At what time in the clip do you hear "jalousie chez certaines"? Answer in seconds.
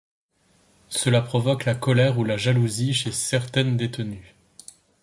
2.35-3.77